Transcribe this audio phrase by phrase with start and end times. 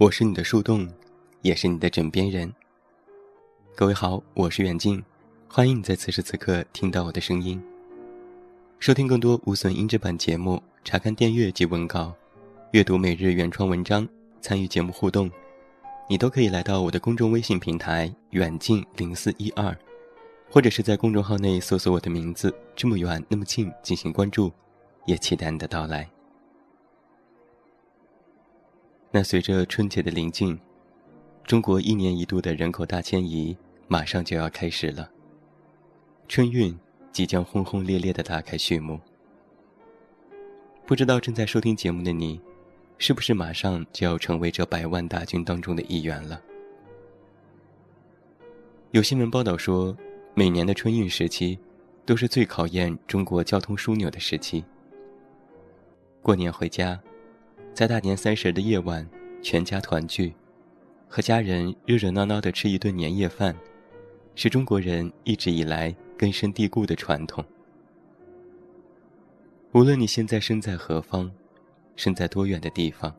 [0.00, 0.88] 我是你的树洞，
[1.42, 2.54] 也是你的枕边人。
[3.74, 5.02] 各位好，我是远近，
[5.48, 7.60] 欢迎你在此时此刻听到我的声音。
[8.78, 12.14] 收听更多无损音质版节目，查看电阅及文稿，
[12.70, 14.08] 阅读每日原创文章，
[14.40, 15.28] 参与节目互动，
[16.08, 19.76] 你都可以来到我的公众微信平台远近零四一二，
[20.48, 24.52] 或者是在公众号内搜索我的名字“这么远那么近”进行关注，
[25.06, 26.08] 也期待你的到来。
[29.10, 30.58] 那随着春节的临近，
[31.44, 35.10] 中国一年一度的人口大迁移马上就要开始了。
[36.28, 36.78] 春运
[37.10, 39.00] 即将轰轰烈烈的打开序幕。
[40.84, 42.38] 不知道正在收听节目的你，
[42.98, 46.38] 是不是马上就要成为这百万大军当中的一员了？
[48.90, 49.96] 有新闻报道说，
[50.34, 51.58] 每年的春运时期，
[52.04, 54.62] 都是最考验中国交通枢纽的时期。
[56.20, 57.00] 过年回家。
[57.78, 59.08] 在大年三十的夜晚，
[59.40, 60.34] 全家团聚，
[61.08, 63.54] 和家人热热闹闹的吃一顿年夜饭，
[64.34, 67.44] 是中国人一直以来根深蒂固的传统。
[69.70, 71.30] 无论你现在身在何方，
[71.94, 73.14] 身在多远的地方，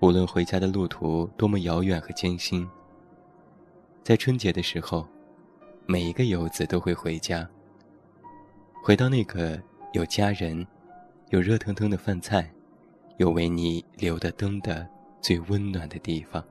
[0.00, 2.68] 无论回家的路途多么遥远和艰辛，
[4.04, 5.08] 在春节的时候，
[5.86, 7.48] 每一个游子都会回家，
[8.84, 9.58] 回到那个
[9.94, 10.66] 有家人、
[11.30, 12.52] 有热腾腾的饭菜。
[13.18, 14.86] 有为你留的灯的
[15.20, 16.42] 最温暖的地方。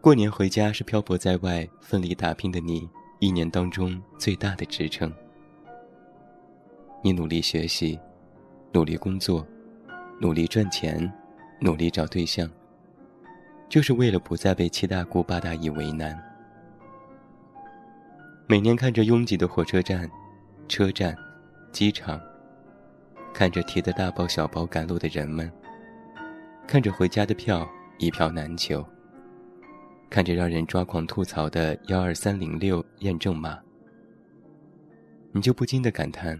[0.00, 2.88] 过年回家是漂泊在外、奋力打拼的你
[3.18, 5.12] 一年当中最大的支撑。
[7.02, 7.98] 你努力学习，
[8.72, 9.46] 努力工作，
[10.20, 11.12] 努力赚钱，
[11.60, 12.48] 努力找对象，
[13.68, 16.16] 就是为了不再被七大姑八大姨为难。
[18.46, 20.08] 每年看着拥挤的火车站、
[20.68, 21.14] 车站、
[21.72, 22.20] 机场。
[23.38, 25.48] 看着提着大包小包赶路的人们，
[26.66, 28.84] 看着回家的票一票难求，
[30.10, 33.56] 看着让人抓狂吐槽的幺二三零六验证码，
[35.30, 36.36] 你就不禁的感叹：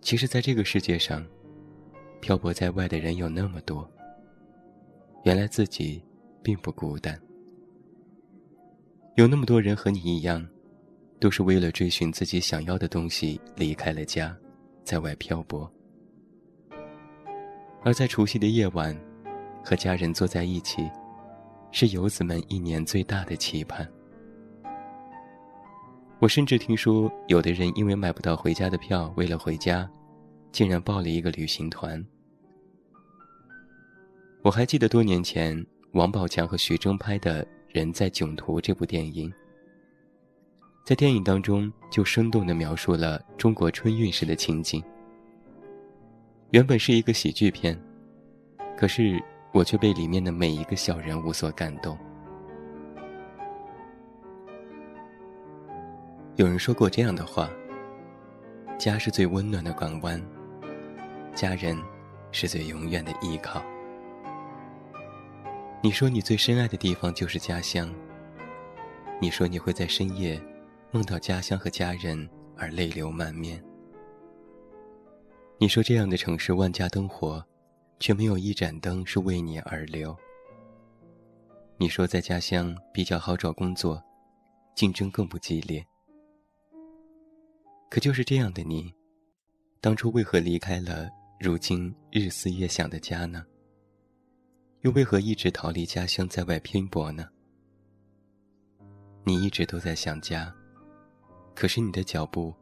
[0.00, 1.22] 其实，在这个世界上，
[2.22, 3.86] 漂泊在外的人有那么多。
[5.24, 6.02] 原来自己
[6.42, 7.20] 并不孤单，
[9.16, 10.48] 有那么多人和你一样，
[11.20, 14.34] 都是为了追寻自己想要的东西离开了家。
[14.86, 15.68] 在外漂泊，
[17.82, 18.96] 而在除夕的夜晚，
[19.64, 20.88] 和家人坐在一起，
[21.72, 23.84] 是游子们一年最大的期盼。
[26.20, 29.90] 我甚至听说，有的人因为买不到回家的票，为了回家，
[30.52, 32.02] 竟然报了一个旅行团。
[34.42, 39.34] 我还记得多年前，王宝强和徐峥拍的《人在囧途》这部电影。
[40.86, 44.80] 在电影当中，就生动地描述了中国春运时的情景。
[46.50, 47.76] 原本是一个喜剧片，
[48.78, 49.20] 可是
[49.50, 51.98] 我却被里面的每一个小人物所感动。
[56.36, 57.50] 有人说过这样的话
[58.78, 60.22] ：“家是最温暖的港湾，
[61.34, 61.76] 家人
[62.30, 63.60] 是最永远的依靠。”
[65.82, 67.92] 你说你最深爱的地方就是家乡。
[69.20, 70.40] 你说你会在深夜。
[70.92, 73.62] 梦到家乡和家人而泪流满面。
[75.58, 77.44] 你说这样的城市万家灯火，
[77.98, 80.16] 却没有一盏灯是为你而留。
[81.78, 84.02] 你说在家乡比较好找工作，
[84.74, 85.84] 竞争更不激烈。
[87.90, 88.92] 可就是这样的你，
[89.80, 91.08] 当初为何离开了
[91.40, 93.44] 如今日思夜想的家呢？
[94.82, 97.28] 又为何一直逃离家乡在外拼搏呢？
[99.24, 100.54] 你一直都在想家。
[101.56, 102.54] 可是你的脚步，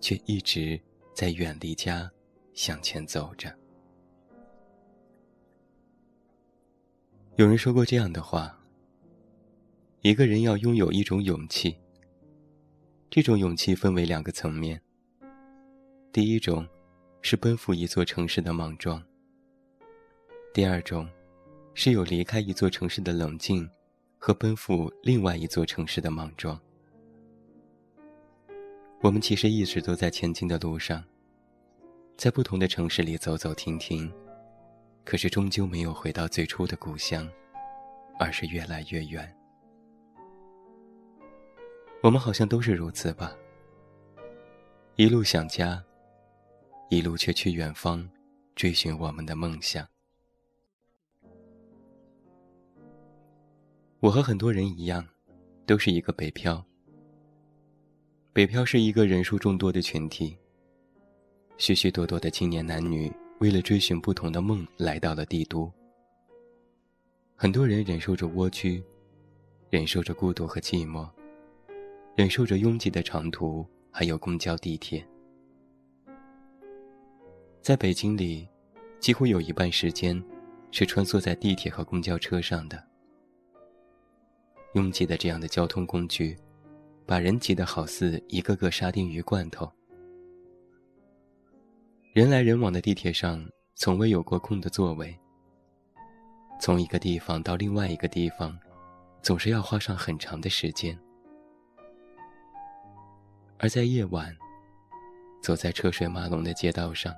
[0.00, 0.80] 却一直
[1.12, 2.10] 在远离家
[2.54, 3.54] 向前走着。
[7.36, 8.58] 有人说过这样的话：
[10.00, 11.76] 一个人要拥有一种勇气。
[13.10, 14.80] 这种勇气分为两个层面。
[16.10, 16.66] 第一种，
[17.20, 19.02] 是奔赴一座城市的莽撞；
[20.54, 21.06] 第二种，
[21.74, 23.68] 是有离开一座城市的冷静，
[24.16, 26.58] 和奔赴另外一座城市的莽撞。
[29.02, 31.02] 我们其实一直都在前进的路上，
[32.18, 34.12] 在不同的城市里走走停停，
[35.06, 37.26] 可是终究没有回到最初的故乡，
[38.18, 39.34] 而是越来越远。
[42.02, 43.34] 我们好像都是如此吧，
[44.96, 45.82] 一路想家，
[46.90, 48.06] 一路却去远方，
[48.54, 49.88] 追寻我们的梦想。
[54.00, 55.08] 我和很多人一样，
[55.64, 56.62] 都是一个北漂。
[58.32, 60.36] 北漂是一个人数众多的群体，
[61.58, 65.70] 许许多多的青年男女为了追寻不同的梦来到了帝都。
[67.34, 68.80] 很多人忍受着蜗居，
[69.68, 71.08] 忍受着孤独和寂寞，
[72.14, 75.04] 忍受着拥挤的长途，还有公交、地铁。
[77.60, 78.46] 在北京里，
[79.00, 80.22] 几乎有一半时间
[80.70, 82.80] 是穿梭在地铁和公交车上的。
[84.74, 86.38] 拥挤的这样的交通工具，
[87.10, 89.68] 把人挤得好似一个个沙丁鱼罐头。
[92.12, 95.12] 人来人往的地铁上，从未有过空的座位。
[96.60, 98.56] 从一个地方到另外一个地方，
[99.22, 100.96] 总是要花上很长的时间。
[103.58, 104.32] 而在夜晚，
[105.42, 107.12] 走在车水马龙的街道上，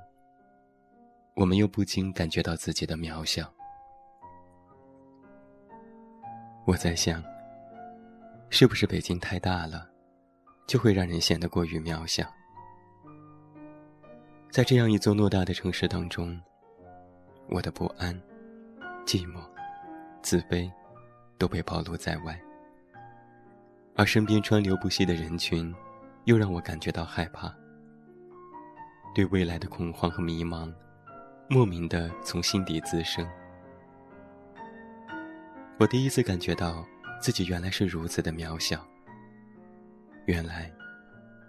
[1.36, 3.52] 我们又不禁感觉到自己的渺小。
[6.64, 7.22] 我在想，
[8.54, 9.88] 是不是北京太大了，
[10.66, 12.30] 就会让人显得过于渺小？
[14.50, 16.38] 在这样一座偌大的城市当中，
[17.48, 18.14] 我的不安、
[19.06, 19.40] 寂寞、
[20.20, 20.70] 自卑，
[21.38, 22.38] 都被暴露在外。
[23.96, 25.74] 而身边川流不息的人群，
[26.24, 27.50] 又让我感觉到害怕。
[29.14, 30.70] 对未来的恐慌和迷茫，
[31.48, 33.26] 莫名的从心底滋生。
[35.78, 36.86] 我第一次感觉到
[37.22, 38.86] 自己原来是如此的渺小。
[40.26, 40.70] 原来。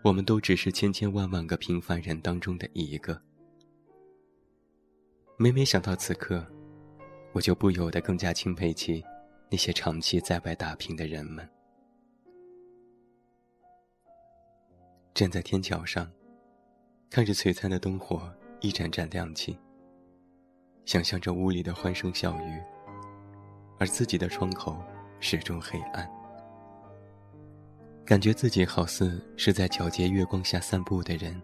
[0.03, 3.17] 我们都只是千千万万个平凡人当中的一个。
[5.37, 6.45] 每每想到此刻，
[7.31, 9.01] 我就不由得更加钦佩起
[9.49, 11.49] 那些长期在外打拼的人们。
[15.13, 16.11] 站在天桥上，
[17.09, 18.29] 看着璀璨的灯火
[18.59, 19.57] 一盏盏亮起，
[20.83, 22.61] 想象着屋里的欢声笑语，
[23.79, 24.83] 而自己的窗口
[25.23, 26.05] 始终黑暗。
[28.03, 31.41] 感觉自己好似是在皎洁月光下散步的人，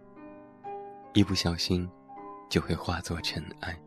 [1.14, 1.90] 一不小心
[2.50, 3.81] 就会化作尘埃。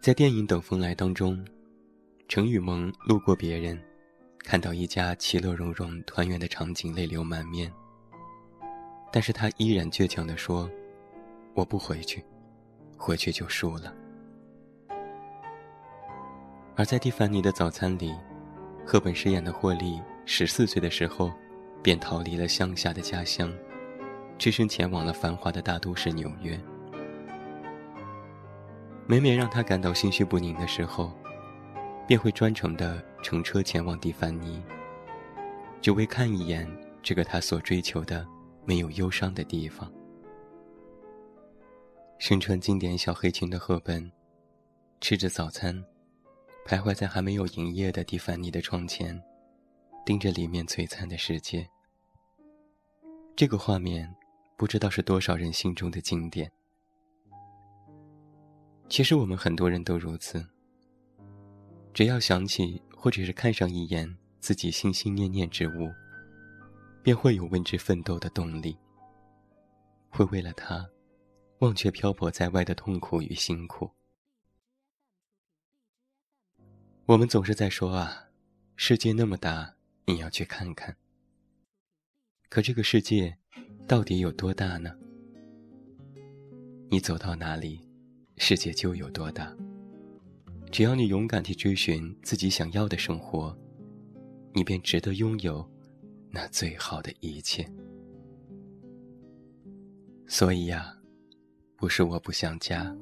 [0.00, 1.46] 在电影《等风来》当中，
[2.28, 3.78] 程雨萌路过别人，
[4.38, 7.70] 看到一家其乐融融、团圆的场景，泪流满面。
[9.12, 10.68] 但是他依然倔强地说
[11.52, 12.24] ：“我不回去，
[12.96, 13.94] 回去就输了。”
[16.78, 18.14] 而在蒂凡尼的早餐里。
[18.86, 21.32] 赫本饰演的霍利，十四岁的时候，
[21.82, 23.52] 便逃离了乡下的家乡，
[24.38, 26.58] 只身前往了繁华的大都市纽约。
[29.06, 31.12] 每每让他感到心绪不宁的时候，
[32.06, 34.62] 便会专程的乘车前往蒂凡尼，
[35.82, 36.66] 只为看一眼
[37.02, 38.24] 这个他所追求的
[38.64, 39.92] 没有忧伤的地方。
[42.18, 44.10] 身穿经典小黑裙的赫本，
[45.00, 45.84] 吃着早餐。
[46.68, 49.18] 徘徊在还没有营业的蒂凡尼的窗前，
[50.04, 51.66] 盯着里面璀璨的世界。
[53.34, 54.14] 这个画面，
[54.54, 56.52] 不知道是多少人心中的经典。
[58.86, 60.46] 其实我们很多人都如此。
[61.94, 65.90] 只要想起或者是看上一眼自己心心念念之物，
[67.02, 68.76] 便会有为之奋斗的动力。
[70.10, 70.86] 会为了他，
[71.60, 73.90] 忘却漂泊在外的痛苦与辛苦。
[77.08, 78.28] 我们总是在说啊，
[78.76, 80.94] 世界那么大，你要去看看。
[82.50, 83.34] 可这个世界
[83.86, 84.94] 到底有多大呢？
[86.90, 87.80] 你走到哪里，
[88.36, 89.56] 世界就有多大。
[90.70, 93.56] 只要你勇敢去追寻自己想要的生活，
[94.52, 95.66] 你便值得拥有
[96.30, 97.66] 那最好的一切。
[100.26, 100.94] 所以呀，
[101.74, 102.94] 不是我不想家，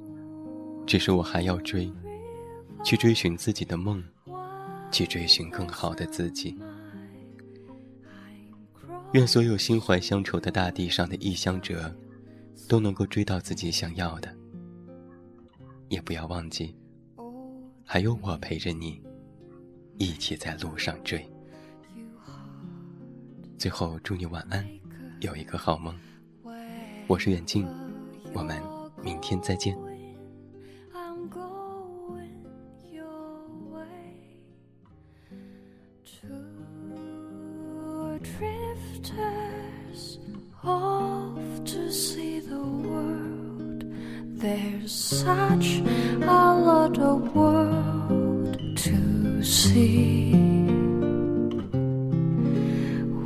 [0.86, 1.92] 只是我还要追。
[2.84, 4.02] 去追寻自己的梦，
[4.90, 6.56] 去追寻更好的自己。
[9.12, 11.94] 愿所有心怀乡愁的大地上的异乡者，
[12.68, 14.34] 都能够追到自己想要的。
[15.88, 16.74] 也不要忘记，
[17.84, 19.00] 还有我陪着你，
[19.98, 21.24] 一起在路上追。
[23.56, 24.68] 最后，祝你晚安，
[25.20, 25.96] 有一个好梦。
[27.06, 27.66] 我是远近，
[28.34, 28.60] 我们
[29.02, 29.78] 明天再见。
[44.46, 45.82] There's such
[46.22, 50.30] a lot of world to see.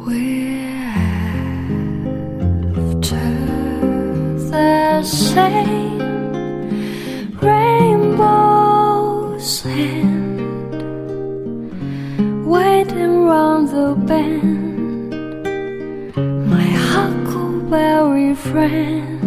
[0.00, 0.88] We're
[2.72, 3.26] after
[4.50, 5.98] the same
[7.42, 8.70] rainbows
[9.66, 10.48] and
[13.68, 15.12] the bend.
[16.48, 19.19] My huckleberry friend.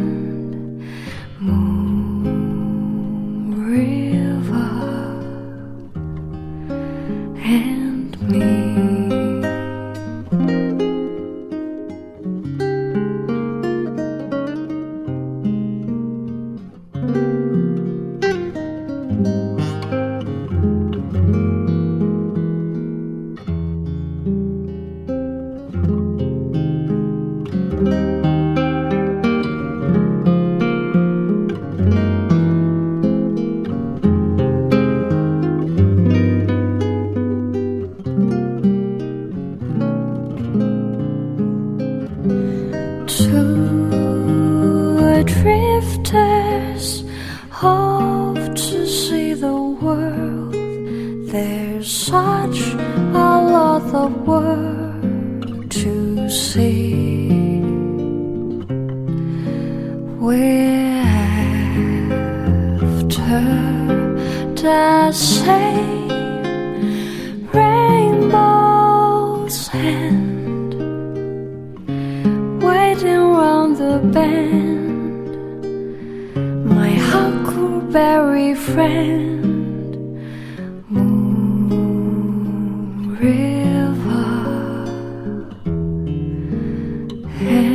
[45.83, 47.03] drifters
[47.49, 50.53] hope to see the world.
[51.31, 52.59] There's such
[53.13, 57.59] a lot of world to see.
[60.19, 61.01] We're
[62.71, 63.43] after
[64.55, 66.09] the same
[67.51, 68.77] rainbow's
[69.67, 70.73] hand,
[72.61, 74.72] waiting round the bend.
[77.93, 79.45] very friend,
[80.89, 82.25] Moon
[83.19, 84.33] River.
[87.37, 87.72] Hey.